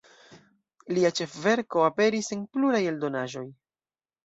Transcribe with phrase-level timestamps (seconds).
[0.97, 3.47] Lia ĉefverko aperis en pluraj eldonaĵoj.